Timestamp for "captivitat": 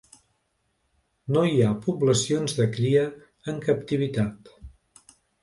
3.69-4.53